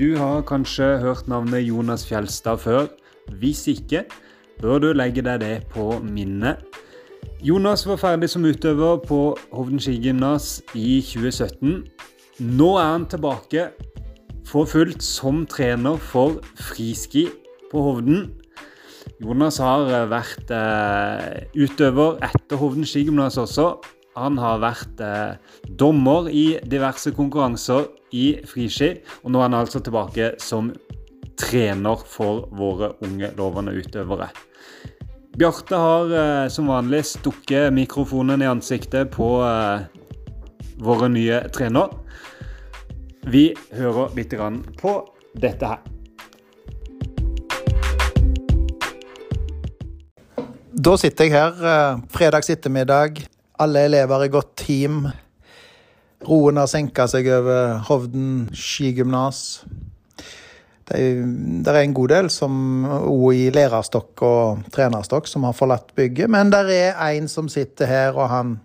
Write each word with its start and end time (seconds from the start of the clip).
Du 0.00 0.14
har 0.16 0.40
kanskje 0.48 0.86
hørt 1.02 1.26
navnet 1.28 1.66
Jonas 1.66 2.06
Fjelstad 2.08 2.56
før. 2.62 2.86
Hvis 3.36 3.66
ikke, 3.68 4.06
bør 4.62 4.78
du 4.80 4.86
legge 4.96 5.20
deg 5.20 5.42
det 5.42 5.66
på 5.74 5.98
minnet. 6.00 6.62
Jonas 7.44 7.84
var 7.84 8.00
ferdig 8.00 8.30
som 8.32 8.46
utøver 8.48 9.02
på 9.04 9.18
Hovden 9.52 9.82
skigymnas 9.82 10.62
i 10.72 11.02
2017. 11.04 11.84
Nå 12.48 12.70
er 12.80 12.88
han 12.94 13.04
tilbake 13.12 13.66
for 14.48 14.64
fullt 14.64 15.04
som 15.04 15.44
trener 15.44 16.00
for 16.00 16.40
friski 16.56 17.26
på 17.68 17.84
Hovden. 17.90 18.30
Jonas 19.20 19.60
har 19.60 19.84
vært 20.08 20.48
eh, 20.48 21.44
utøver 21.60 22.22
etter 22.24 22.56
Hovden 22.56 22.88
skigymnas 22.88 23.36
også. 23.36 23.74
Han 24.16 24.40
har 24.40 24.64
vært 24.64 25.04
eh, 25.04 25.36
dommer 25.68 26.32
i 26.32 26.54
diverse 26.64 27.12
konkurranser 27.12 27.99
i 28.16 28.40
friski, 28.46 28.94
og 29.24 29.32
nå 29.32 29.40
er 29.40 29.48
han 29.48 29.58
altså 29.60 29.82
tilbake 29.84 30.34
som 30.42 30.72
trener 31.40 32.02
for 32.06 32.48
våre 32.56 32.94
unge, 33.04 33.32
lovende 33.38 33.74
utøvere. 33.78 34.30
Bjarte 35.38 35.78
har 35.78 36.12
eh, 36.20 36.48
som 36.52 36.68
vanlig 36.68 37.04
stukket 37.06 37.70
mikrofonen 37.72 38.42
i 38.42 38.48
ansiktet 38.50 39.12
på 39.14 39.28
eh, 39.46 39.86
våre 40.82 41.08
nye 41.12 41.44
trener. 41.54 41.94
Vi 43.30 43.50
hører 43.76 44.16
litt 44.16 44.34
på 44.80 44.92
dette 45.38 45.70
her. 45.70 45.80
Da 50.80 50.94
sitter 50.96 51.28
jeg 51.28 51.36
her 51.36 51.66
eh, 51.70 52.00
fredags 52.12 52.50
ettermiddag. 52.50 53.22
Alle 53.60 53.86
elever 53.86 54.24
i 54.24 54.32
godt 54.32 54.54
team. 54.64 55.04
Roen 56.28 56.58
har 56.60 56.68
senka 56.68 57.06
seg 57.08 57.28
over 57.32 57.78
Hovden 57.88 58.50
skigymnas. 58.52 59.62
Det 60.90 61.70
er 61.70 61.78
en 61.80 61.94
god 61.94 62.10
del 62.10 62.28
som 62.34 62.84
òg 62.84 63.28
i 63.38 63.46
lærerstokk 63.54 64.24
og 64.26 64.64
trenerstokk 64.74 65.30
som 65.30 65.46
har 65.46 65.54
forlatt 65.56 65.94
bygget. 65.96 66.28
Men 66.28 66.50
det 66.52 66.64
er 66.90 66.98
en 67.12 67.30
som 67.30 67.48
sitter 67.48 67.86
her, 67.86 68.18
og 68.18 68.28
han 68.28 68.58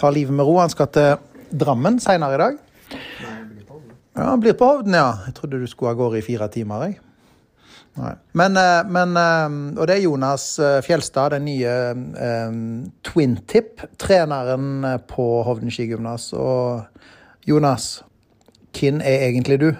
tar 0.00 0.14
livet 0.16 0.34
med 0.34 0.48
ro. 0.48 0.58
Han 0.62 0.72
skal 0.72 0.90
til 0.94 1.28
Drammen 1.52 1.98
seinere 2.00 2.34
i 2.34 2.40
dag. 2.40 2.54
Ja, 4.16 4.30
Han 4.30 4.40
blir 4.40 4.56
på 4.56 4.64
Hovden, 4.64 4.94
ja. 4.96 5.12
Jeg 5.26 5.34
trodde 5.36 5.60
du 5.60 5.66
skulle 5.68 5.92
av 5.92 5.98
gårde 6.00 6.18
i 6.18 6.24
fire 6.24 6.48
timer. 6.48 6.86
jeg. 6.88 7.11
Nei. 7.94 8.12
Men, 8.32 8.56
eh, 8.56 8.84
men, 8.88 9.16
eh, 9.16 9.78
Og 9.80 9.86
det 9.86 9.96
er 9.96 10.04
Jonas 10.06 10.58
eh, 10.58 10.80
Fjelstad, 10.84 11.34
den 11.34 11.44
nye 11.44 11.72
um, 11.92 12.92
twin-tip-treneren 13.04 14.86
på 15.10 15.26
Hovden 15.44 15.72
skigymnas. 15.72 16.30
Og 16.32 16.86
Jonas, 17.48 18.02
hvem 18.72 19.02
er 19.04 19.28
egentlig 19.28 19.60
du? 19.60 19.70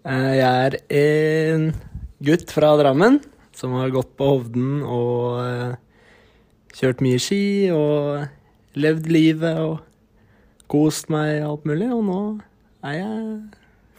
Jeg 0.00 0.40
er 0.40 0.78
en 0.96 1.68
gutt 2.24 2.50
fra 2.50 2.72
Drammen 2.80 3.20
som 3.54 3.76
har 3.76 3.92
gått 3.92 4.16
på 4.16 4.30
Hovden 4.32 4.80
og 4.82 5.76
kjørt 6.74 7.04
mye 7.04 7.20
ski 7.20 7.68
og 7.74 8.24
levd 8.80 9.10
livet 9.12 9.60
og 9.60 9.84
kost 10.72 11.12
meg 11.12 11.44
alt 11.44 11.68
mulig. 11.68 11.92
Og 11.92 12.02
nå 12.08 12.22
er 12.80 12.98
jeg 13.02 13.22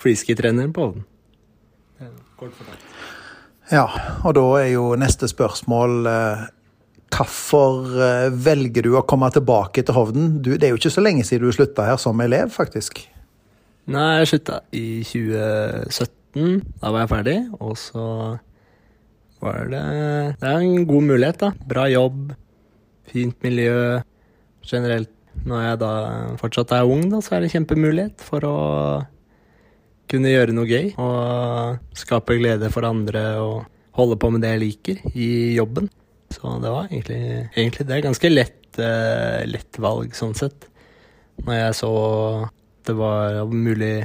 freeski-trener 0.02 0.74
på 0.74 0.90
Hovden. 0.90 1.08
Kort 2.40 2.56
fortalt. 2.58 2.88
Ja, 3.72 3.86
og 4.26 4.36
da 4.36 4.44
er 4.60 4.72
jo 4.74 4.90
neste 5.00 5.30
spørsmål 5.32 6.10
eh, 6.12 6.50
Hvorfor 7.12 7.92
velger 8.32 8.88
du 8.88 8.94
å 8.96 9.04
komme 9.06 9.28
tilbake 9.36 9.84
til 9.84 9.96
Hovden? 9.98 10.30
Du, 10.42 10.54
det 10.56 10.66
er 10.66 10.72
jo 10.72 10.80
ikke 10.80 10.94
så 10.96 11.04
lenge 11.04 11.26
siden 11.28 11.44
du 11.50 11.54
slutta 11.54 11.84
her 11.86 12.00
som 12.00 12.22
elev, 12.24 12.54
faktisk. 12.56 13.02
Nei, 13.92 14.22
jeg 14.22 14.30
slutta 14.32 14.62
i 14.72 15.02
2017. 15.04 16.62
Da 16.80 16.92
var 16.94 17.04
jeg 17.04 17.12
ferdig. 17.12 17.36
Og 17.60 17.76
så 17.80 18.06
var 19.42 19.68
det 19.72 19.82
Det 20.40 20.48
er 20.48 20.62
en 20.62 20.86
god 20.88 21.08
mulighet, 21.10 21.42
da. 21.42 21.52
Bra 21.68 21.88
jobb, 21.92 22.32
fint 23.12 23.38
miljø. 23.44 24.00
Generelt, 24.68 25.12
når 25.48 25.64
jeg 25.66 25.82
da 25.82 25.94
fortsatt 26.40 26.76
er 26.78 26.90
ung, 26.90 27.08
da, 27.10 27.20
så 27.26 27.36
er 27.36 27.44
det 27.44 27.54
kjempemulighet 27.56 28.22
for 28.24 28.46
å 28.46 28.58
kunne 30.12 30.32
gjøre 30.32 30.56
noe 30.56 30.70
gøy. 30.70 30.94
Og 31.02 31.98
skape 31.98 32.38
glede 32.40 32.72
for 32.74 32.88
andre 32.88 33.26
og 33.42 33.56
holde 33.98 34.18
på 34.20 34.32
med 34.34 34.44
det 34.44 34.56
jeg 34.56 34.64
liker 34.66 35.04
i 35.14 35.30
jobben. 35.58 35.90
Så 36.32 36.56
det 36.64 36.72
var 36.72 36.88
egentlig, 36.88 37.22
egentlig 37.58 37.88
det 37.90 38.04
ganske 38.06 38.32
lett, 38.32 38.60
uh, 38.80 39.42
lett 39.50 39.80
valg 39.84 40.16
sånn 40.16 40.36
sett. 40.38 40.68
Når 41.42 41.58
jeg 41.58 41.80
så 41.82 41.94
det 42.88 42.96
var 42.98 43.44
mulig 43.52 43.96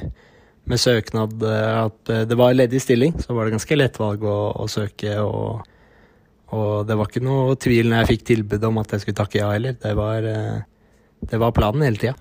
med 0.66 0.80
søknad 0.82 1.40
at 1.46 2.10
det 2.28 2.36
var 2.36 2.56
ledig 2.56 2.80
stilling, 2.82 3.14
så 3.22 3.36
var 3.36 3.46
det 3.46 3.54
ganske 3.54 3.78
lett 3.78 3.96
valg 4.02 4.24
å, 4.26 4.34
å 4.58 4.66
søke. 4.68 5.14
Og, 5.22 5.62
og, 6.50 6.72
det 6.88 6.96
var 6.98 7.08
ikke 7.08 7.22
noe 7.24 7.54
tvil 7.62 7.88
når 7.88 8.02
jeg 8.02 8.10
fikk 8.10 8.26
tilbud 8.32 8.66
om 8.68 8.80
at 8.82 8.92
jeg 8.92 9.04
skulle 9.04 9.20
takke 9.20 9.40
ja 9.40 9.52
heller. 9.54 9.78
Det 9.80 9.94
var, 9.96 10.26
det 11.30 11.40
var 11.40 11.54
planen 11.56 11.86
hele 11.86 12.02
tida. 12.02 12.16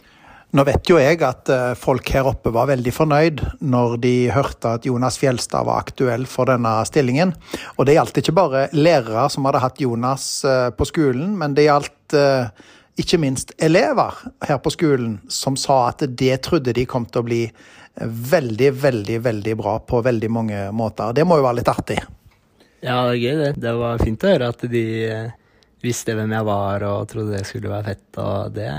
Nå 0.56 0.64
vet 0.64 0.88
jo 0.88 0.96
jeg 0.96 1.20
at 1.26 1.50
eh, 1.52 1.74
folk 1.76 2.08
her 2.16 2.30
oppe 2.30 2.52
var 2.56 2.70
veldig 2.70 2.92
fornøyd 2.96 3.42
når 3.68 3.98
de 4.06 4.14
hørte 4.32 4.70
at 4.78 4.86
Jonas 4.88 5.18
Fjelstad 5.20 5.66
var 5.68 5.82
aktuell 5.84 6.24
for 6.32 6.48
denne 6.48 6.78
stillingen. 6.88 7.34
Og 7.76 7.90
det 7.90 7.98
gjaldt 7.98 8.22
ikke 8.22 8.36
bare 8.38 8.62
lærere 8.72 9.26
som 9.34 9.44
hadde 9.50 9.60
hatt 9.60 9.82
Jonas 9.84 10.28
eh, 10.48 10.70
på 10.72 10.88
skolen, 10.88 11.34
men 11.42 11.58
det 11.58 11.66
gjaldt 11.66 12.16
eh, 12.16 12.70
ikke 13.04 13.20
minst 13.20 13.52
elever 13.60 14.16
her 14.48 14.62
på 14.64 14.72
skolen 14.72 15.18
som 15.28 15.58
sa 15.60 15.90
at 15.90 16.06
det 16.08 16.38
trodde 16.48 16.76
de 16.78 16.86
kom 16.88 17.04
til 17.10 17.26
å 17.26 17.28
bli 17.28 17.42
veldig, 18.32 18.70
veldig, 18.80 19.18
veldig 19.26 19.56
bra 19.60 19.74
på 19.84 20.00
veldig 20.08 20.30
mange 20.32 20.62
måter. 20.72 21.12
Det 21.18 21.26
må 21.28 21.42
jo 21.42 21.48
være 21.50 21.60
litt 21.60 21.74
artig? 21.74 22.00
Ja, 22.80 23.02
det 23.10 23.18
er 23.18 23.20
gøy, 23.20 23.36
det. 23.42 23.52
Det 23.60 23.76
var 23.82 24.00
fint 24.00 24.24
å 24.24 24.32
høre 24.32 24.54
at 24.56 24.64
de 24.72 24.86
visste 25.84 26.16
hvem 26.16 26.32
jeg 26.32 26.48
var 26.48 26.88
og 26.88 27.12
trodde 27.12 27.36
det 27.36 27.44
skulle 27.50 27.74
være 27.74 27.92
fett. 27.92 28.08
Og 28.24 28.56
det, 28.56 28.72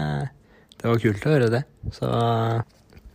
det 0.87 0.93
var 0.93 1.03
kult 1.03 1.25
å 1.27 1.31
høre 1.33 1.47
det. 1.51 1.63
Så 1.97 2.09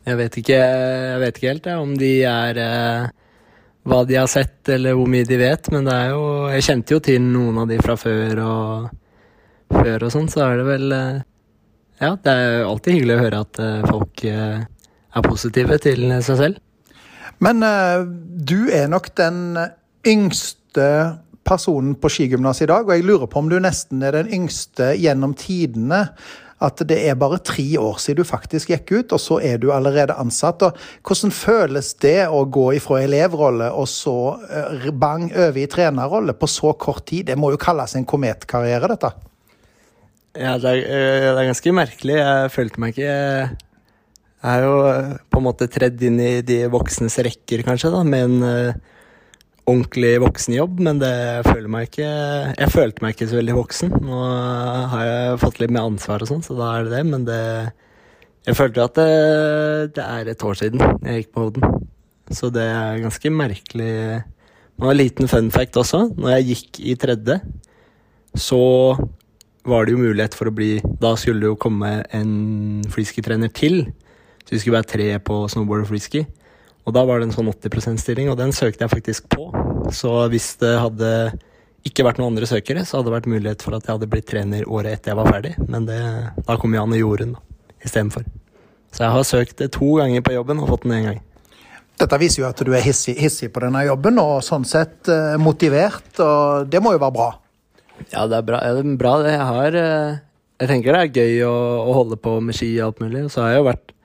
jeg 0.04 0.18
vet 0.20 0.38
ikke, 0.42 0.58
jeg 0.60 1.20
vet 1.22 1.38
ikke 1.38 1.52
helt 1.54 1.68
jeg, 1.70 1.84
om 1.86 1.92
de 1.96 2.10
er 2.28 2.58
eh, 2.60 3.06
hva 3.88 4.02
de 4.10 4.18
har 4.20 4.28
sett, 4.30 4.60
eller 4.76 4.98
hvor 4.98 5.08
mye 5.10 5.28
de 5.30 5.38
vet, 5.40 5.70
men 5.72 5.88
det 5.88 5.94
er 5.96 6.10
jo 6.12 6.26
Jeg 6.52 6.66
kjente 6.68 6.98
jo 6.98 7.00
til 7.06 7.22
noen 7.24 7.62
av 7.64 7.70
de 7.72 7.78
fra 7.82 7.96
før. 7.96 8.42
og 8.44 8.90
før 9.72 10.04
og 10.04 10.12
sånn, 10.12 10.28
så 10.28 10.44
er 10.50 10.60
det 10.60 10.68
vel 10.68 10.98
eh, 10.98 11.24
Ja, 12.02 12.12
det 12.18 12.34
er 12.34 12.44
jo 12.44 12.70
alltid 12.74 12.98
hyggelig 12.98 13.16
å 13.16 13.24
høre 13.24 13.42
at 13.46 13.64
eh, 13.64 13.88
folk 13.88 14.26
er 14.28 15.26
positive 15.28 15.80
til 15.80 16.06
seg 16.26 16.44
selv. 16.44 16.62
Men 17.42 17.64
du 18.46 18.70
er 18.70 18.92
nok 18.92 19.10
den 19.18 19.58
yngste 20.08 20.86
personen 21.48 21.96
på 21.98 22.12
skigymnaset 22.12 22.68
i 22.68 22.70
dag, 22.70 22.86
og 22.86 22.94
jeg 22.94 23.06
lurer 23.08 23.30
på 23.32 23.42
om 23.42 23.50
du 23.50 23.58
nesten 23.64 24.04
er 24.06 24.20
den 24.20 24.30
yngste 24.34 24.92
gjennom 25.00 25.34
tidene. 25.38 26.04
At 26.62 26.84
det 26.86 27.00
er 27.10 27.18
bare 27.18 27.40
tre 27.42 27.66
år 27.82 27.98
siden 28.02 28.22
du 28.22 28.28
faktisk 28.28 28.70
gikk 28.70 28.92
ut, 28.94 29.16
og 29.16 29.22
så 29.22 29.40
er 29.42 29.58
du 29.62 29.72
allerede 29.74 30.14
ansatt. 30.22 30.62
Og 30.68 30.78
hvordan 31.08 31.34
føles 31.34 31.94
det 32.04 32.28
å 32.30 32.44
gå 32.46 32.68
ifra 32.78 33.02
elevrolle 33.02 33.72
og 33.74 33.90
så 33.90 34.16
bang 34.94 35.32
over 35.32 35.58
i 35.58 35.66
trenerrolle 35.72 36.38
på 36.38 36.50
så 36.52 36.76
kort 36.78 37.08
tid? 37.10 37.32
Det 37.32 37.40
må 37.40 37.54
jo 37.56 37.62
kalles 37.62 37.98
en 37.98 38.06
kometkarriere, 38.06 38.92
dette? 38.94 39.14
Ja, 40.38 40.56
det 40.62 40.70
er, 40.70 40.86
eh, 40.86 41.26
det 41.26 41.34
er, 41.34 41.50
ganske 41.50 41.76
merkelig. 41.76 42.16
Jeg 42.22 42.54
følte 42.54 42.80
meg 42.80 42.94
ikke 42.94 43.10
Jeg 43.12 44.54
er 44.54 44.64
jo 44.64 44.78
eh, 44.88 45.18
på 45.30 45.42
en 45.42 45.48
måte 45.50 45.68
tredd 45.68 46.02
inn 46.08 46.22
i 46.24 46.32
de 46.46 46.64
voksnes 46.72 47.18
rekker, 47.26 47.66
kanskje, 47.68 47.92
da, 47.94 48.06
med 48.08 48.30
en 48.30 48.80
ordentlig 49.72 50.12
voksenjobb, 50.24 50.82
men 50.84 51.00
det 51.02 51.12
jeg 51.12 51.46
føler 51.48 51.86
ikke 51.88 52.10
Jeg 52.10 52.72
følte 52.74 53.04
meg 53.04 53.16
ikke 53.16 53.28
så 53.32 53.40
veldig 53.40 53.56
voksen. 53.58 53.94
Nå 54.04 54.20
har 54.92 55.06
jeg 55.08 55.40
fått 55.42 55.62
litt 55.62 55.74
mer 55.74 55.88
ansvar 55.90 56.24
og 56.24 56.30
sånn, 56.30 56.44
så 56.46 56.58
da 56.60 56.74
er 56.76 56.86
det 56.86 56.94
det, 56.98 57.06
men 57.08 57.26
det 57.28 57.42
Jeg 58.48 58.58
følte 58.58 58.86
at 58.86 59.00
det, 59.00 59.08
det 59.98 60.06
er 60.06 60.32
et 60.32 60.46
år 60.46 60.60
siden 60.60 60.82
jeg 60.82 61.24
gikk 61.24 61.34
på 61.36 61.48
Hovden, 61.48 61.82
så 62.34 62.50
det 62.54 62.64
er 62.66 63.02
ganske 63.04 63.34
merkelig. 63.34 63.96
Og 64.82 64.90
en 64.90 64.98
liten 64.98 65.30
fun 65.30 65.52
fact 65.54 65.78
også. 65.78 66.08
Når 66.18 66.38
jeg 66.38 66.48
gikk 66.52 66.80
i 66.90 66.96
tredje, 66.98 67.38
så 68.34 68.62
var 69.68 69.86
det 69.86 69.94
jo 69.94 70.02
mulighet 70.02 70.34
for 70.34 70.50
å 70.50 70.56
bli 70.56 70.80
Da 70.82 71.14
skulle 71.20 71.44
det 71.44 71.52
jo 71.52 71.60
komme 71.60 72.00
en 72.18 72.32
freeski-trener 72.90 73.52
til. 73.54 73.84
Så 74.42 74.56
vi 74.56 74.62
skulle 74.64 74.80
være 74.80 74.90
tre 74.90 75.10
på 75.22 75.44
snowboard 75.54 75.86
og 75.86 75.92
freeski. 75.92 76.24
Og 76.92 76.98
da 76.98 77.06
var 77.08 77.22
det 77.22 77.30
en 77.30 77.32
sånn 77.32 77.48
80 77.48 77.72
%-stilling, 77.72 78.28
og 78.28 78.36
den 78.36 78.52
søkte 78.52 78.84
jeg 78.84 78.92
faktisk 78.92 79.30
på. 79.32 79.46
Så 79.96 80.10
hvis 80.28 80.58
det 80.60 80.74
hadde 80.76 81.12
ikke 81.88 82.04
vært 82.04 82.20
noen 82.20 82.34
andre 82.34 82.50
søkere, 82.50 82.84
så 82.84 82.98
hadde 82.98 83.08
det 83.08 83.14
vært 83.16 83.30
mulighet 83.32 83.64
for 83.64 83.78
at 83.78 83.86
jeg 83.88 83.96
hadde 83.96 84.10
blitt 84.12 84.28
trener 84.28 84.66
året 84.68 84.98
etter 84.98 85.14
jeg 85.14 85.20
var 85.22 85.30
ferdig. 85.32 85.54
Men 85.72 85.88
det, 85.88 86.02
da 86.44 86.58
kom 86.60 86.76
Jan 86.76 86.92
og 86.92 87.00
Jorunn 87.00 87.38
den 87.38 87.38
istedenfor. 87.88 88.26
Så 88.92 89.06
jeg 89.06 89.16
har 89.16 89.24
søkt 89.30 89.64
to 89.72 89.94
ganger 90.02 90.26
på 90.26 90.34
jobben 90.36 90.60
og 90.60 90.68
fått 90.74 90.84
den 90.84 90.98
én 90.98 91.08
gang. 91.08 91.22
Dette 92.02 92.20
viser 92.20 92.44
jo 92.44 92.50
at 92.50 92.60
du 92.60 92.74
er 92.76 92.84
hissig, 92.84 93.16
hissig 93.24 93.48
på 93.56 93.64
denne 93.64 93.86
jobben, 93.86 94.20
og 94.20 94.44
sånn 94.44 94.68
sett 94.68 95.08
eh, 95.08 95.40
motivert. 95.40 96.12
Og 96.20 96.68
det 96.68 96.84
må 96.84 96.92
jo 96.98 97.02
være 97.06 97.16
bra? 97.16 97.30
Ja, 98.12 98.26
det 98.28 98.42
er 98.42 98.46
bra. 98.52 98.60
Ja, 98.68 98.76
det 98.76 98.84
er 98.84 99.00
bra. 99.00 99.16
Jeg 99.32 99.48
har 99.54 99.80
eh, 99.80 100.20
Jeg 100.60 100.74
tenker 100.76 101.00
det 101.00 101.08
er 101.08 101.24
gøy 101.24 101.42
å, 101.48 101.56
å 101.88 101.96
holde 102.02 102.20
på 102.20 102.36
med 102.44 102.60
ski 102.60 102.74
og 102.82 102.90
alt 102.90 103.04
mulig. 103.06 103.24
Så 103.32 103.46
har 103.46 103.56
jeg 103.56 103.64
jo 103.64 103.70
vært, 103.72 103.96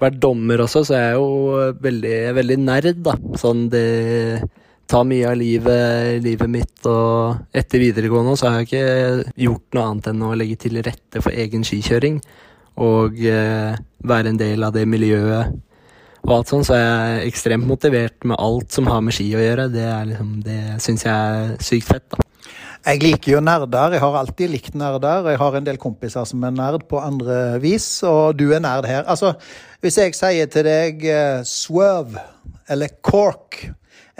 vært 0.00 0.18
dommer 0.22 0.64
også, 0.64 0.84
så 0.86 0.96
jeg 0.96 1.12
er 1.12 1.18
jo 1.18 1.70
veldig, 1.84 2.18
veldig 2.38 2.58
nerd, 2.62 3.00
da. 3.04 3.16
Sånn 3.40 3.66
det 3.72 3.86
tar 4.90 5.06
mye 5.06 5.28
av 5.30 5.38
livet, 5.38 6.18
livet 6.24 6.50
mitt, 6.50 6.76
og 6.90 7.56
etter 7.56 7.82
videregående 7.82 8.36
så 8.38 8.50
har 8.50 8.60
jeg 8.60 8.70
ikke 8.70 9.42
gjort 9.46 9.76
noe 9.76 9.86
annet 9.86 10.10
enn 10.10 10.24
å 10.26 10.36
legge 10.38 10.58
til 10.64 10.80
rette 10.82 11.22
for 11.22 11.36
egen 11.36 11.66
skikjøring. 11.66 12.18
Og 12.80 13.20
eh, 13.28 13.76
være 14.08 14.32
en 14.32 14.40
del 14.40 14.64
av 14.64 14.74
det 14.74 14.86
miljøet 14.88 15.52
og 16.20 16.32
alt 16.34 16.50
sånt, 16.52 16.66
så 16.68 16.76
er 16.76 16.82
jeg 16.84 17.30
ekstremt 17.30 17.68
motivert 17.68 18.26
med 18.28 18.36
alt 18.40 18.74
som 18.74 18.88
har 18.90 19.00
med 19.04 19.14
ski 19.16 19.30
å 19.32 19.40
gjøre. 19.40 19.70
Det, 19.72 19.84
er 19.88 20.10
liksom, 20.10 20.34
det 20.44 20.58
syns 20.84 21.06
jeg 21.06 21.14
er 21.14 21.54
sykt 21.64 21.88
fett, 21.88 22.06
da. 22.12 22.20
Jeg 22.80 23.02
liker 23.02 23.34
jo 23.34 23.40
nerder. 23.44 23.92
Jeg 23.92 24.00
har 24.00 24.14
alltid 24.16 24.52
likt 24.54 24.76
nerder. 24.78 25.26
Jeg 25.28 25.38
har 25.42 25.56
en 25.56 25.66
del 25.66 25.78
kompiser 25.80 26.24
som 26.28 26.44
er 26.48 26.54
nerd 26.56 26.86
på 26.88 27.00
andre 27.02 27.58
vis, 27.60 27.86
og 28.08 28.38
du 28.40 28.46
er 28.56 28.62
nerd 28.64 28.88
her. 28.88 29.04
Altså, 29.04 29.34
hvis 29.84 29.98
jeg 30.00 30.16
sier 30.16 30.48
til 30.48 30.64
deg 30.64 31.04
uh, 31.04 31.42
Swerve 31.44 32.22
eller 32.72 32.94
Cork 33.04 33.60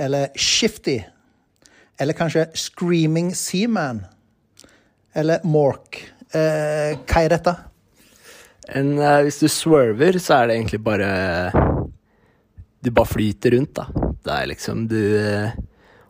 eller 0.01 0.29
Shifty 0.37 0.99
eller 2.01 2.17
kanskje 2.17 2.47
Screaming 2.57 3.33
Seaman 3.37 4.05
eller 5.17 5.41
Mork, 5.49 6.03
uh, 6.37 7.01
hva 7.01 7.25
er 7.25 7.33
dette? 7.33 7.57
En, 8.77 8.93
uh, 9.01 9.23
hvis 9.25 9.41
du 9.41 9.49
swerver, 9.49 10.21
så 10.21 10.43
er 10.43 10.51
det 10.51 10.61
egentlig 10.61 10.85
bare 10.85 11.11
Du 12.81 12.93
bare 12.93 13.09
flyter 13.09 13.57
rundt, 13.57 13.75
da. 13.81 13.89
Det 14.21 14.37
er 14.37 14.53
liksom 14.53 14.87
Du 14.89 15.01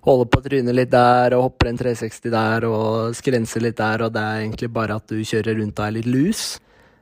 holder 0.06 0.28
på 0.32 0.40
trynet 0.44 0.76
litt 0.76 0.90
der 0.92 1.36
og 1.36 1.50
hopper 1.50 1.70
en 1.70 1.78
360 1.80 2.32
der 2.32 2.66
og 2.68 3.14
skrenser 3.18 3.64
litt 3.64 3.78
der, 3.80 4.06
og 4.06 4.14
det 4.14 4.22
er 4.24 4.42
egentlig 4.44 4.70
bare 4.72 4.96
at 4.96 5.12
du 5.12 5.20
kjører 5.20 5.60
rundt 5.60 5.80
og 5.80 5.86
er 5.86 5.96
litt 5.98 6.08
loose. 6.08 6.60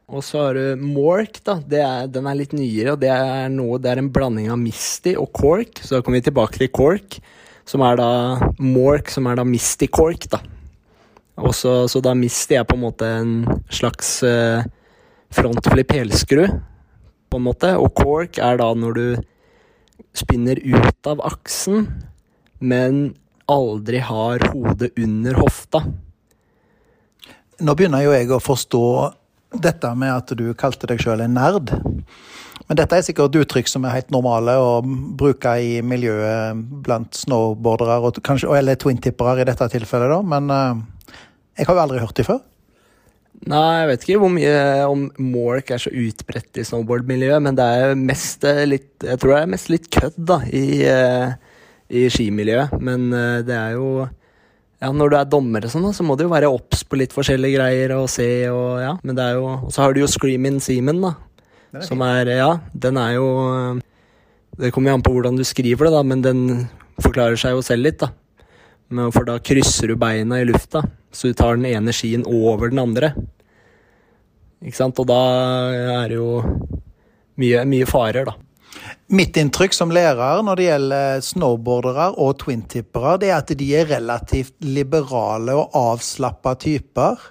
Og 0.08 0.24
så 0.24 0.40
har 0.40 0.56
du 0.56 0.80
Mork, 0.80 1.42
da. 1.44 1.58
Er, 1.68 2.06
den 2.08 2.26
er 2.30 2.36
litt 2.38 2.54
nyere, 2.56 2.94
og 2.94 3.02
det 3.02 3.10
er, 3.12 3.50
noe, 3.52 3.76
det 3.82 3.90
er 3.92 4.00
en 4.00 4.08
blanding 4.12 4.48
av 4.48 4.56
Misty 4.60 5.12
og 5.20 5.28
Cork. 5.36 5.82
Så 5.84 5.98
da 5.98 6.00
kommer 6.04 6.16
vi 6.16 6.30
tilbake 6.30 6.62
til 6.62 6.70
Cork, 6.72 7.18
som 7.68 7.84
er 7.84 8.00
da 8.00 8.12
Mork, 8.56 9.12
som 9.12 9.28
er 9.28 9.36
da 9.36 9.44
Misty 9.44 9.90
Cork, 9.92 10.24
da. 10.32 10.40
Også, 11.38 11.84
så 11.92 12.00
da 12.02 12.16
Misty 12.16 12.56
er 12.56 12.64
på 12.66 12.78
en 12.78 12.86
måte 12.86 13.10
en 13.18 13.34
slags 13.70 14.16
eh, 14.26 14.64
frontflip 15.36 15.92
helskru, 15.94 16.46
på 17.28 17.38
en 17.38 17.44
måte. 17.44 17.74
Og 17.76 17.92
Cork 18.00 18.40
er 18.40 18.58
da 18.62 18.72
når 18.72 18.96
du 18.96 19.06
spinner 20.16 20.56
ut 20.64 21.12
av 21.12 21.20
aksen 21.28 21.84
men 22.58 23.14
aldri 23.48 24.02
har 24.04 24.42
hodet 24.52 24.90
under 24.98 25.38
hofta. 25.40 25.82
Nå 27.58 27.74
begynner 27.74 28.04
jo 28.04 28.12
jeg 28.14 28.30
å 28.30 28.42
forstå 28.42 28.84
dette 29.64 29.90
med 29.96 30.12
at 30.12 30.34
du 30.36 30.50
kalte 30.58 30.90
deg 30.90 31.00
sjøl 31.02 31.24
en 31.24 31.34
nerd. 31.38 31.72
Men 32.68 32.76
dette 32.76 32.98
er 32.98 33.06
sikkert 33.06 33.38
uttrykk 33.40 33.70
som 33.70 33.86
er 33.88 33.96
helt 33.96 34.12
normale 34.12 34.52
å 34.60 34.82
bruke 34.84 35.54
i 35.64 35.78
miljøet 35.80 36.58
blant 36.84 37.16
snowboardere, 37.16 37.96
og 38.04 38.20
kanskje, 38.24 38.50
eller 38.58 38.76
twintippere 38.76 39.40
i 39.40 39.48
dette 39.48 39.70
tilfellet, 39.72 40.12
da. 40.12 40.20
Men 40.34 40.52
uh, 40.52 41.16
jeg 41.56 41.68
har 41.68 41.78
jo 41.78 41.84
aldri 41.86 42.02
hørt 42.04 42.18
det 42.20 42.28
før. 42.28 42.42
Nei, 43.48 43.64
jeg 43.80 43.88
vet 43.88 44.04
ikke 44.04 44.20
hvor 44.20 44.32
mye 44.34 44.54
om 44.90 45.04
Mork 45.30 45.70
er 45.72 45.80
så 45.80 45.92
utbredt 45.94 46.58
i 46.60 46.66
snowboardmiljøet, 46.66 47.40
men 47.46 47.56
det 47.56 47.66
er 47.80 47.92
mest 47.98 48.42
eh, 48.48 48.64
litt 48.66 49.06
Jeg 49.06 49.20
tror 49.22 49.36
det 49.36 49.42
er 49.44 49.52
mest 49.52 49.70
litt 49.70 49.86
kødd, 49.94 50.18
da, 50.28 50.40
i 50.50 50.64
uh, 50.90 51.47
i 51.88 52.06
skimiljøet. 52.12 52.76
Men 52.84 53.08
eh, 53.12 53.40
det 53.46 53.56
er 53.56 53.76
jo 53.78 54.06
ja, 54.78 54.92
når 54.94 55.10
du 55.10 55.16
er 55.18 55.26
dommer 55.26 55.64
og 55.66 55.72
sånn, 55.72 55.88
så 55.94 56.04
må 56.06 56.14
du 56.14 56.22
jo 56.26 56.30
være 56.30 56.50
obs 56.54 56.84
på 56.86 57.00
litt 57.00 57.14
forskjellige 57.14 57.58
greier 57.58 57.96
og 57.96 58.06
se 58.12 58.28
og 58.52 58.78
ja. 58.78 58.92
Men 59.02 59.18
det 59.18 59.24
er 59.24 59.38
jo 59.40 59.48
Og 59.56 59.72
så 59.74 59.82
har 59.82 59.94
du 59.94 60.04
jo 60.04 60.10
Screamin' 60.10 60.60
Seaman, 60.62 61.02
da. 61.02 61.14
Er 61.74 61.84
som 61.84 62.02
er 62.06 62.30
Ja, 62.36 62.52
den 62.72 62.96
er 62.96 63.16
jo 63.16 63.26
Det 64.58 64.70
kommer 64.72 64.92
jo 64.92 64.98
an 64.98 65.02
på 65.02 65.12
hvordan 65.16 65.36
du 65.36 65.44
skriver 65.44 65.88
det, 65.88 65.94
da, 65.96 66.02
men 66.06 66.22
den 66.22 66.68
forklarer 67.02 67.38
seg 67.38 67.56
jo 67.56 67.62
selv 67.62 67.86
litt, 67.86 67.98
da. 68.02 68.10
For 69.14 69.26
da 69.26 69.36
krysser 69.38 69.90
du 69.90 69.98
beina 70.00 70.40
i 70.40 70.46
lufta, 70.48 70.82
så 71.12 71.28
du 71.28 71.36
tar 71.36 71.58
den 71.58 71.66
ene 71.68 71.92
skien 71.94 72.24
over 72.26 72.72
den 72.72 72.80
andre. 72.82 73.12
Ikke 74.64 74.78
sant? 74.80 74.98
Og 74.98 75.06
da 75.06 75.20
er 76.00 76.08
det 76.10 76.18
jo 76.18 76.40
mye, 77.38 77.62
mye 77.70 77.86
farer, 77.86 78.26
da. 78.26 78.34
Mitt 79.08 79.38
inntrykk 79.40 79.72
som 79.72 79.92
lærer 79.94 80.42
når 80.44 80.58
det 80.60 80.64
gjelder 80.66 81.22
snowboardere 81.24 82.10
og 82.20 82.34
twintippere, 82.42 83.14
det 83.22 83.30
er 83.30 83.38
at 83.38 83.52
de 83.56 83.68
er 83.78 83.88
relativt 83.88 84.52
liberale 84.60 85.54
og 85.56 85.76
avslappa 85.78 86.52
typer. 86.60 87.22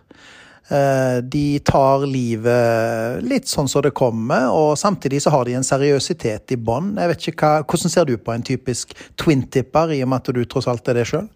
Eh, 0.73 1.19
de 1.21 1.59
tar 1.63 2.07
livet 2.09 3.21
litt 3.23 3.45
sånn 3.47 3.69
som 3.69 3.85
det 3.85 3.93
kommer, 3.95 4.49
og 4.49 4.73
samtidig 4.81 5.21
så 5.23 5.31
har 5.35 5.45
de 5.45 5.53
en 5.59 5.67
seriøsitet 5.67 6.55
i 6.55 6.57
bånn. 6.57 6.95
Hvordan 6.97 7.93
ser 7.93 8.09
du 8.09 8.17
på 8.17 8.33
en 8.33 8.45
typisk 8.47 8.95
twintipper, 9.21 9.93
i 9.93 10.01
og 10.01 10.09
med 10.09 10.25
at 10.25 10.33
du 10.33 10.41
tross 10.49 10.67
alt 10.67 10.89
er 10.89 10.97
det 10.97 11.05
sjøl? 11.11 11.29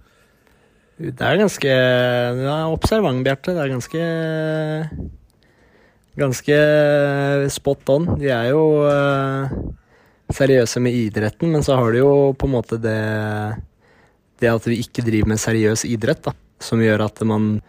Det 1.02 1.22
er 1.26 1.38
ganske 1.40 1.70
ja, 1.70 2.58
observant, 2.70 3.22
Bjarte. 3.26 3.54
Det 3.54 3.62
er 3.62 3.76
ganske 3.76 4.08
Ganske 6.20 6.56
spot 7.48 7.88
on. 7.94 8.10
De 8.20 8.28
er 8.36 8.50
jo 8.52 8.66
uh 8.84 9.78
seriøse 10.36 10.82
med 10.84 10.96
idretten, 10.96 11.52
men 11.54 11.64
så 11.66 11.78
har 11.80 11.92
du 11.92 12.02
jo 12.02 12.14
på 12.38 12.50
en 12.50 12.56
måte 12.58 12.80
det 12.82 13.02
Det 14.42 14.50
at 14.50 14.66
vi 14.66 14.80
ikke 14.82 15.04
driver 15.06 15.30
med 15.30 15.38
seriøs 15.38 15.86
idrett, 15.86 16.24
da, 16.26 16.34
som 16.60 16.82
gjør 16.82 17.06
at 17.06 17.22
man 17.30 17.60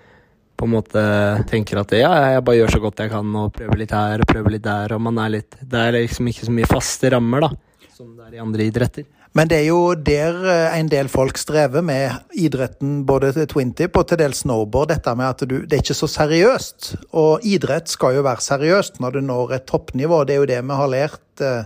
på 0.57 0.65
en 0.65 0.73
måte 0.73 1.03
tenker 1.51 1.81
at 1.81 1.93
ja, 1.93 2.13
jeg 2.33 2.45
bare 2.47 2.61
gjør 2.61 2.73
så 2.73 2.81
godt 2.81 3.03
jeg 3.03 3.11
kan 3.13 3.35
og 3.37 3.51
prøver 3.53 3.81
litt 3.81 3.93
her 3.93 4.23
og 4.23 4.31
prøver 4.31 4.55
litt 4.55 4.65
der, 4.65 4.95
og 4.95 5.03
man 5.03 5.19
er 5.19 5.35
litt 5.35 5.57
Det 5.61 5.81
er 5.81 5.99
liksom 5.99 6.31
ikke 6.31 6.47
så 6.47 6.55
mye 6.55 6.71
faste 6.71 7.11
rammer, 7.13 7.45
da, 7.45 7.51
som 7.93 8.15
det 8.17 8.31
er 8.31 8.39
i 8.39 8.45
andre 8.45 8.69
idretter. 8.71 9.09
Men 9.33 9.49
det 9.49 9.63
er 9.63 9.69
jo 9.71 9.95
der 9.97 10.39
eh, 10.45 10.79
en 10.79 10.89
del 10.93 11.09
folk 11.09 11.39
strever 11.41 11.85
med 11.85 12.37
idretten, 12.37 13.01
både 13.09 13.33
twintip 13.49 13.97
og 13.97 14.11
til 14.11 14.21
dels 14.21 14.43
snowboard. 14.45 14.91
Dette 14.93 15.15
med 15.17 15.29
at 15.29 15.45
du, 15.49 15.55
det 15.65 15.79
er 15.79 15.85
ikke 15.85 15.97
så 15.97 16.09
seriøst. 16.19 16.91
Og 17.17 17.47
idrett 17.49 17.89
skal 17.89 18.19
jo 18.19 18.27
være 18.27 18.45
seriøst 18.45 19.01
når 19.01 19.17
du 19.17 19.21
når 19.25 19.55
et 19.57 19.67
toppnivå. 19.73 20.21
Det 20.29 20.37
er 20.37 20.43
jo 20.43 20.51
det 20.53 20.61
vi 20.61 20.79
har 20.83 20.93
lært 20.93 21.33
Eh, 21.41 21.65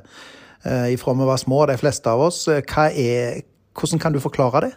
ifra 0.93 1.15
vi 1.17 1.29
var 1.29 1.41
små, 1.41 1.65
de 1.71 1.79
fleste 1.81 2.11
av 2.11 2.27
oss. 2.29 2.47
Eh, 2.53 2.63
er, 2.91 3.43
hvordan 3.77 4.03
kan 4.03 4.15
du 4.15 4.21
forklare 4.23 4.67
det? 4.67 4.73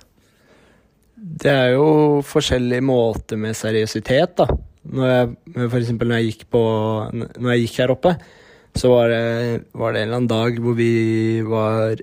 Det 1.19 1.51
er 1.51 1.74
jo 1.75 2.19
forskjellige 2.24 2.86
måter 2.86 3.39
med 3.39 3.57
seriøsitet, 3.57 4.38
da. 4.39 4.47
Når 4.89 5.09
jeg, 5.12 5.31
for 5.59 5.80
eksempel 5.81 6.09
når 6.09 6.21
jeg 6.21 6.30
gikk, 6.30 6.45
på, 6.56 6.62
når 7.12 7.51
jeg 7.53 7.65
gikk 7.65 7.80
her 7.81 7.94
oppe, 7.94 8.13
så 8.77 8.91
var 8.94 9.12
det, 9.12 9.24
var 9.75 9.94
det 9.94 10.01
en 10.01 10.07
eller 10.07 10.19
annen 10.21 10.30
dag 10.31 10.59
hvor 10.61 10.75
vi 10.78 11.42
var 11.42 11.99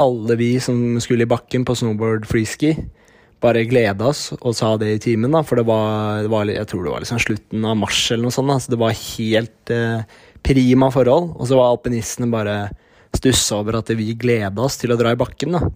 Alle 0.00 0.34
vi 0.40 0.54
som 0.60 0.96
skulle 1.00 1.26
i 1.26 1.28
bakken 1.28 1.64
på 1.68 1.74
snowboard 1.76 2.24
freeski, 2.28 2.70
bare 3.40 3.66
gleda 3.68 4.06
oss 4.08 4.30
og 4.38 4.54
sa 4.56 4.70
det 4.80 4.94
i 4.94 5.00
timen, 5.04 5.32
da. 5.32 5.42
For 5.44 5.60
det 5.60 5.66
var, 5.68 6.22
det 6.24 6.30
var, 6.32 6.48
jeg 6.48 6.68
tror 6.70 6.86
det 6.86 6.94
var 6.94 7.04
liksom 7.04 7.20
slutten 7.20 7.66
av 7.68 7.76
mars 7.76 7.98
eller 8.08 8.24
noe 8.24 8.32
sånt. 8.32 8.48
Da. 8.48 8.56
Så 8.64 8.72
det 8.72 8.80
var 8.80 8.96
helt 8.96 9.72
eh, 9.76 10.06
prima 10.40 10.88
forhold. 10.92 11.34
Og 11.36 11.50
så 11.50 11.58
var 11.58 11.74
alpinistene 11.74 12.30
bare 12.32 12.56
stussa 13.16 13.60
over 13.60 13.80
at 13.80 13.90
vi 13.96 14.14
gleda 14.18 14.64
oss 14.64 14.78
til 14.80 14.92
å 14.92 14.98
dra 15.00 15.12
i 15.14 15.18
bakken. 15.18 15.56
da. 15.56 15.68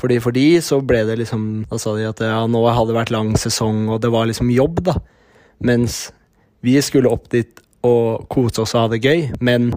Fordi 0.00 0.18
for 0.24 0.32
de 0.32 0.46
så 0.64 0.80
ble 0.80 1.02
det 1.04 1.18
liksom 1.20 1.66
Da 1.68 1.76
sa 1.76 1.92
de 1.98 2.06
at 2.08 2.20
ja, 2.24 2.46
nå 2.48 2.62
hadde 2.64 2.92
det 2.92 2.96
vært 2.96 3.12
lang 3.12 3.34
sesong, 3.36 3.88
og 3.92 4.00
det 4.00 4.12
var 4.12 4.26
liksom 4.26 4.50
jobb, 4.50 4.82
da. 4.88 4.96
Mens 5.60 6.10
vi 6.62 6.78
skulle 6.82 7.10
opp 7.10 7.28
dit 7.30 7.60
og 7.82 8.28
kose 8.30 8.62
oss 8.62 8.74
og 8.76 8.84
ha 8.84 8.92
det 8.92 9.02
gøy. 9.02 9.32
Men 9.40 9.72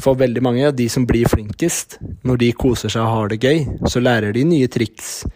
for 0.00 0.18
veldig 0.18 0.42
mange 0.44 0.66
av 0.68 0.76
de 0.78 0.88
som 0.88 1.04
blir 1.06 1.28
flinkest, 1.28 1.98
når 2.24 2.40
de 2.42 2.52
koser 2.56 2.92
seg 2.92 3.04
og 3.04 3.14
har 3.14 3.32
det 3.32 3.42
gøy, 3.42 3.64
så 3.90 4.02
lærer 4.02 4.32
de 4.32 4.44
nye 4.48 4.68
triks. 4.70 5.26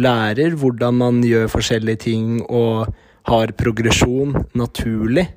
Lærer 0.00 0.56
hvordan 0.56 0.96
man 0.96 1.20
gjør 1.26 1.50
forskjellige 1.52 2.04
ting 2.06 2.40
og 2.48 2.92
har 3.28 3.52
progresjon 3.58 4.34
naturlig 4.58 5.28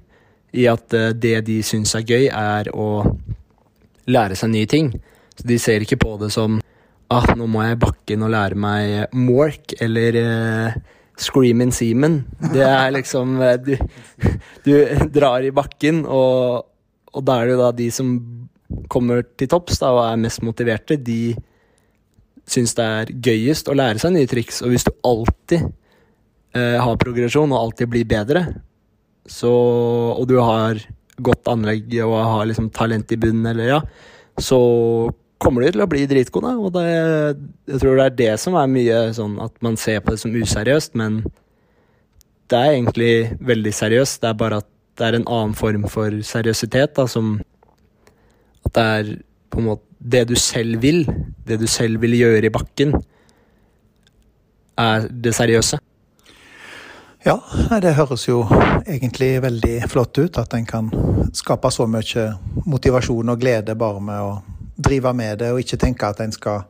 i 0.56 0.68
at 0.72 0.94
eh, 0.96 1.12
det 1.12 1.42
de 1.50 1.60
syns 1.66 1.94
er 1.98 2.06
gøy, 2.08 2.28
er 2.32 2.72
å 2.72 3.04
lære 4.12 4.38
seg 4.38 4.52
nye 4.54 4.70
ting. 4.70 4.92
Så 5.36 5.48
de 5.48 5.58
ser 5.62 5.84
ikke 5.84 6.00
på 6.02 6.16
det 6.22 6.32
som 6.34 6.60
ah, 7.12 7.28
nå 7.38 7.48
må 7.50 7.64
jeg 7.66 7.78
i 7.78 7.82
bakken 7.82 8.26
og 8.26 8.34
lære 8.34 8.60
meg 8.60 9.16
Mork 9.18 9.76
eller 9.84 10.20
uh, 10.20 10.78
Screamin' 11.22 11.74
Seaman. 11.76 12.22
Det 12.54 12.64
er 12.66 12.94
liksom 12.96 13.38
uh, 13.42 13.56
du, 13.62 13.76
du, 14.66 14.74
drar 15.14 15.46
i 15.46 15.54
bakken, 15.56 16.04
og, 16.06 16.66
og 17.14 17.28
da 17.28 17.40
er 17.40 17.50
det 17.50 17.56
jo 17.56 17.62
da 17.62 17.72
de 17.76 17.90
som 17.94 18.16
kommer 18.92 19.24
til 19.38 19.50
topps 19.52 19.80
da, 19.82 19.92
og 19.94 20.04
er 20.08 20.24
mest 20.26 20.42
motiverte, 20.46 20.98
de 20.98 21.36
syns 22.50 22.76
det 22.78 22.86
er 22.86 23.14
gøyest 23.28 23.70
å 23.70 23.78
lære 23.78 24.02
seg 24.02 24.16
nye 24.16 24.30
triks. 24.30 24.62
Og 24.66 24.74
hvis 24.74 24.86
du 24.88 24.92
alltid 25.06 25.66
eh, 25.66 26.78
har 26.82 27.02
progresjon 27.02 27.54
og 27.54 27.62
alltid 27.62 27.92
blir 27.92 28.08
bedre, 28.10 28.46
så, 29.26 29.52
og 30.14 30.28
du 30.30 30.38
har 30.38 30.82
godt 31.24 31.48
anlegg 31.52 31.94
og 32.04 32.16
har 32.18 32.50
liksom 32.50 32.72
talent 32.76 33.12
i 33.12 33.20
bunnen, 33.20 33.48
eller 33.52 33.70
ja, 33.70 33.80
så 34.42 34.60
kommer 35.42 35.64
du 35.64 35.72
til 35.76 35.84
å 35.86 35.90
bli 35.90 36.06
dritgode. 36.10 36.54
Og 36.60 36.74
det, 36.76 36.86
jeg 37.72 37.82
tror 37.82 38.00
det 38.00 38.06
er 38.06 38.20
det 38.20 38.32
som 38.42 38.58
er 38.60 38.72
mye 38.72 39.02
sånn 39.16 39.38
at 39.44 39.56
man 39.66 39.78
ser 39.80 40.02
på 40.04 40.16
det 40.16 40.22
som 40.24 40.36
useriøst, 40.36 40.96
men 41.00 41.22
det 42.52 42.60
er 42.60 42.76
egentlig 42.76 43.14
veldig 43.46 43.74
seriøst. 43.74 44.22
Det 44.22 44.32
er 44.32 44.40
bare 44.40 44.62
at 44.64 44.70
det 44.96 45.08
er 45.08 45.18
en 45.18 45.28
annen 45.28 45.56
form 45.58 45.88
for 45.92 46.14
seriøsitet, 46.24 46.96
da, 46.98 47.08
som 47.08 47.38
At 48.66 48.74
det 48.74 48.84
er 48.84 49.10
på 49.54 49.60
en 49.62 49.68
måte 49.68 49.84
det 50.00 50.24
du 50.30 50.36
selv 50.36 50.82
vil, 50.82 51.04
det 51.46 51.60
du 51.62 51.68
selv 51.70 52.02
vil 52.02 52.16
gjøre 52.18 52.48
i 52.48 52.54
bakken, 52.54 52.96
er 54.78 55.06
det 55.10 55.34
seriøse. 55.38 55.78
Ja, 57.26 57.40
det 57.82 57.96
høres 57.98 58.28
jo 58.28 58.44
egentlig 58.86 59.32
veldig 59.42 59.80
flott 59.90 60.14
ut 60.22 60.38
at 60.38 60.52
en 60.54 60.66
kan 60.70 60.92
skape 61.34 61.72
så 61.74 61.88
mye 61.90 62.28
motivasjon 62.70 63.34
og 63.34 63.42
glede 63.42 63.74
bare 63.82 64.04
med 64.04 64.22
å 64.22 64.36
drive 64.78 65.14
med 65.18 65.40
det, 65.42 65.50
og 65.50 65.64
ikke 65.64 65.80
tenke 65.82 66.06
at 66.06 66.22
en 66.22 66.36
skal 66.36 66.68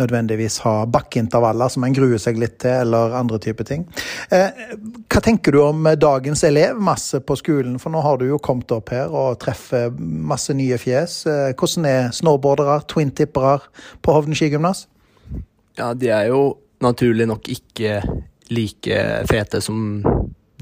nødvendigvis 0.00 0.58
ha 0.64 0.72
bakkeintervaller 0.90 1.70
som 1.70 1.86
en 1.86 1.94
gruer 1.94 2.18
seg 2.18 2.40
litt 2.42 2.56
til, 2.64 2.74
eller 2.82 3.14
andre 3.20 3.38
typer 3.38 3.68
ting. 3.68 3.86
Eh, 4.34 4.66
hva 5.06 5.22
tenker 5.22 5.54
du 5.54 5.60
om 5.62 5.86
dagens 5.94 6.42
elevmasse 6.50 7.22
på 7.22 7.38
skolen? 7.38 7.78
For 7.78 7.94
nå 7.94 8.02
har 8.02 8.18
du 8.18 8.26
jo 8.32 8.42
kommet 8.42 8.74
opp 8.74 8.90
her 8.96 9.14
og 9.14 9.38
treffer 9.46 9.94
masse 9.94 10.58
nye 10.58 10.80
fjes. 10.80 11.20
Eh, 11.30 11.54
hvordan 11.54 11.88
er 11.92 12.12
snowboardere, 12.18 12.80
twin-tippere 12.90 13.60
på 14.02 14.18
Hovden 14.18 14.34
skigymnas? 14.34 14.88
Ja, 15.78 15.94
de 15.94 16.10
er 16.10 16.32
jo 16.34 16.46
naturlig 16.82 17.30
nok 17.30 17.46
ikke 17.48 18.00
like 18.52 19.00
fete 19.30 19.60
som 19.64 20.02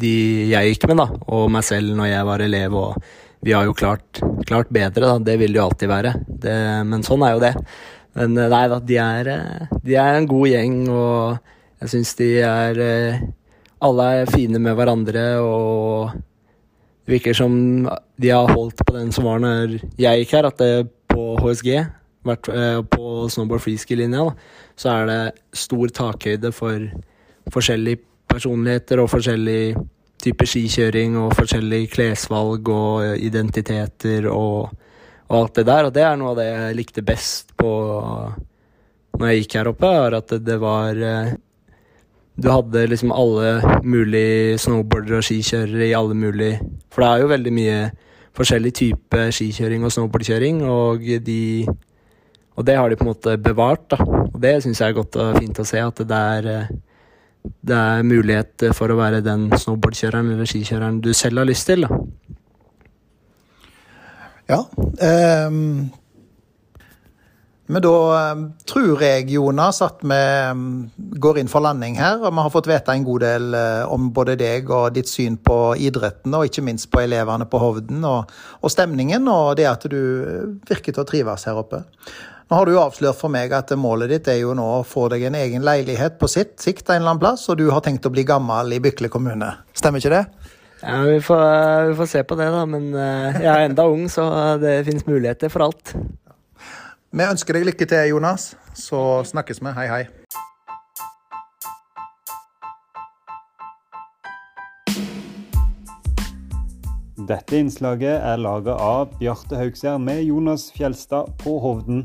de 0.02 0.12
jeg 0.50 0.72
gikk 0.72 0.86
med, 0.90 1.02
da, 1.02 1.08
og 1.34 1.50
meg 1.52 1.64
selv 1.66 1.96
når 1.98 2.10
jeg 2.10 2.28
var 2.28 2.44
elev. 2.44 2.76
og 2.78 3.02
Vi 3.42 3.54
har 3.54 3.66
jo 3.66 3.74
klart, 3.76 4.22
klart 4.46 4.70
bedre, 4.72 5.08
da. 5.08 5.18
Det 5.18 5.38
vil 5.40 5.52
det 5.52 5.60
jo 5.60 5.66
alltid 5.66 5.90
være. 5.90 6.14
Det, 6.26 6.56
men 6.88 7.04
sånn 7.06 7.24
er 7.26 7.36
jo 7.36 7.42
det. 7.42 7.52
Men 8.18 8.36
eh, 8.36 8.50
nei 8.52 8.64
da, 8.70 8.80
de 8.80 8.98
er, 9.00 9.30
eh, 9.32 9.78
de 9.84 9.96
er 10.00 10.18
en 10.18 10.28
god 10.30 10.50
gjeng, 10.50 10.76
og 10.92 11.38
jeg 11.82 11.94
syns 11.94 12.14
de 12.20 12.28
er 12.46 12.82
eh, 12.82 13.22
Alle 13.82 14.04
er 14.20 14.30
fine 14.30 14.60
med 14.62 14.76
hverandre, 14.78 15.24
og 15.42 16.12
det 17.02 17.16
virker 17.16 17.34
som 17.34 17.54
de 18.22 18.28
har 18.30 18.52
holdt 18.54 18.84
på 18.86 18.94
den 18.94 19.10
som 19.10 19.26
var 19.26 19.40
når 19.42 19.80
jeg 19.98 20.20
gikk 20.20 20.36
her, 20.36 20.46
at 20.46 20.60
det 20.62 20.84
på 21.10 21.32
HSG, 21.42 21.72
på 22.22 23.08
snowboard 23.26 23.64
freeski-linja, 23.64 24.28
så 24.78 24.92
er 24.92 25.10
det 25.10 25.56
stor 25.64 25.90
takhøyde 25.98 26.52
for 26.54 26.86
forskjellige 27.50 28.02
personligheter 28.30 29.02
og 29.02 29.10
forskjellig 29.10 29.74
type 30.22 30.46
skikjøring 30.46 31.16
og 31.18 31.34
forskjellige 31.34 31.90
klesvalg 31.96 32.68
og 32.70 33.18
identiteter 33.18 34.28
og 34.30 34.70
og 35.32 35.38
alt 35.38 35.54
det 35.60 35.68
der. 35.68 35.88
Og 35.88 35.94
det 35.96 36.04
er 36.04 36.18
noe 36.20 36.34
av 36.34 36.40
det 36.40 36.48
jeg 36.50 36.78
likte 36.78 37.06
best 37.06 37.54
på 37.58 37.70
når 39.18 39.28
jeg 39.28 39.42
gikk 39.42 39.56
her 39.60 39.70
oppe, 39.70 39.88
er 39.88 40.16
at 40.16 40.36
det 40.44 40.58
var 40.60 40.98
eh, 40.98 41.34
Du 42.32 42.48
hadde 42.48 42.86
liksom 42.88 43.12
alle 43.12 43.80
mulige 43.84 44.56
snowboardere 44.58 45.18
og 45.20 45.26
skikjørere 45.26 45.90
i 45.90 45.94
alle 45.94 46.16
mulige 46.16 46.62
For 46.88 47.04
det 47.04 47.08
er 47.10 47.20
jo 47.20 47.32
veldig 47.34 47.52
mye 47.52 47.76
forskjellig 48.32 48.72
type 48.72 49.26
skikjøring 49.36 49.84
og 49.84 49.92
snowboardkjøring, 49.92 50.62
og 50.64 51.04
de 51.26 51.66
Og 52.56 52.64
det 52.66 52.76
har 52.76 52.88
de 52.88 52.96
på 52.96 53.04
en 53.04 53.12
måte 53.12 53.36
bevart, 53.36 53.84
da. 53.90 54.00
Og 54.32 54.40
det 54.40 54.62
syns 54.62 54.80
jeg 54.80 54.88
er 54.88 54.96
godt 54.96 55.16
og 55.16 55.38
fint 55.38 55.60
å 55.60 55.64
se, 55.64 55.80
at 55.80 56.02
det 56.08 56.22
er 56.36 56.48
eh, 56.52 56.72
det 57.42 57.78
er 57.78 58.06
mulighet 58.06 58.68
for 58.76 58.92
å 58.92 58.98
være 58.98 59.22
den 59.24 59.48
snowboardkjøreren 59.50 60.34
eller 60.34 60.48
skikjøreren 60.48 61.00
du 61.02 61.12
selv 61.16 61.42
har 61.42 61.50
lyst 61.50 61.66
til. 61.70 61.86
da. 61.86 61.98
Ja. 64.52 64.60
Um, 65.48 65.90
men 67.72 67.80
da 67.84 67.92
um, 68.34 68.42
tror 68.68 69.00
jeg, 69.00 69.28
Jonas, 69.32 69.78
at 69.84 70.02
vi 70.04 70.18
um, 70.50 70.64
går 71.22 71.40
inn 71.40 71.50
for 71.50 71.64
landing 71.64 71.96
her. 71.96 72.18
Og 72.20 72.28
vi 72.34 72.44
har 72.44 72.52
fått 72.52 72.68
vite 72.68 72.92
en 72.92 73.06
god 73.06 73.24
del 73.24 73.54
uh, 73.56 73.92
om 73.92 74.10
både 74.14 74.36
deg 74.40 74.68
og 74.70 74.90
ditt 74.96 75.08
syn 75.08 75.38
på 75.40 75.58
idretten, 75.80 76.34
og 76.36 76.50
ikke 76.50 76.64
minst 76.66 76.90
på 76.92 77.04
elevene 77.04 77.46
på 77.48 77.62
Hovden, 77.62 78.02
og, 78.04 78.34
og 78.60 78.74
stemningen, 78.74 79.30
og 79.30 79.56
det 79.60 79.70
at 79.70 79.88
du 79.88 79.96
uh, 79.96 80.52
virker 80.68 80.92
til 80.92 81.04
å 81.04 81.08
trives 81.08 81.48
her 81.48 81.62
oppe. 81.62 81.84
Nå 82.52 82.56
har 82.58 82.68
du 82.68 82.74
jo 82.74 82.82
avslørt 82.82 83.16
for 83.16 83.32
meg 83.32 83.48
at 83.56 83.70
målet 83.80 84.10
ditt 84.12 84.26
er 84.28 84.42
jo 84.42 84.50
nå 84.52 84.66
å 84.74 84.80
få 84.84 85.06
deg 85.08 85.22
en 85.24 85.38
egen 85.38 85.62
leilighet 85.64 86.18
på 86.20 86.28
sitt 86.28 86.60
sikt 86.60 86.90
en 86.90 86.98
eller 86.98 87.14
annen 87.14 87.22
plass, 87.22 87.46
og 87.48 87.56
du 87.56 87.70
har 87.72 87.80
tenkt 87.80 88.04
å 88.04 88.12
bli 88.12 88.26
gammel 88.28 88.74
i 88.76 88.80
Bykle 88.84 89.08
kommune. 89.08 89.48
Stemmer 89.72 90.04
ikke 90.04 90.12
det? 90.12 90.50
Ja, 90.82 90.98
vi 91.08 91.16
får, 91.24 91.46
vi 91.88 91.96
får, 92.02 92.10
se 92.12 92.24
på 92.28 92.36
det, 92.36 92.50
da. 92.52 92.66
Men 92.68 92.90
uh, 92.92 93.40
jeg 93.40 93.48
er 93.48 93.64
enda 93.70 93.88
ung, 93.88 94.04
så 94.12 94.28
det 94.60 94.82
finnes 94.84 95.08
muligheter 95.08 95.48
for 95.48 95.64
alt. 95.70 95.96
Vi 97.08 97.24
ønsker 97.24 97.56
deg 97.56 97.70
lykke 97.70 97.88
til, 97.88 98.10
Jonas. 98.12 98.50
Så 98.76 99.00
snakkes 99.32 99.64
vi. 99.64 99.72
Hei, 99.72 99.88
hei. 99.88 100.04
Dette 107.28 107.54
innslaget 107.54 108.18
er 108.18 108.40
laga 108.40 108.74
av 108.82 109.12
Bjarte 109.20 109.58
Haugsjær 109.58 109.98
med 110.02 110.24
Jonas 110.26 110.66
Fjelstad 110.74 111.28
på 111.38 111.54
Hovden, 111.62 112.02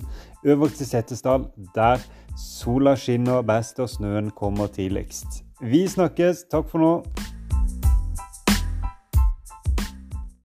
øverst 0.48 0.82
i 0.82 0.86
Setesdal, 0.88 1.48
der 1.76 2.04
sola 2.38 2.96
skinner 2.96 3.42
best 3.42 3.80
og 3.80 3.90
snøen 3.90 4.32
kommer 4.32 4.68
tidligst. 4.68 5.44
Vi 5.62 5.88
snakkes. 5.88 6.46
Takk 6.52 6.70
for 6.70 6.80
nå. 6.80 6.94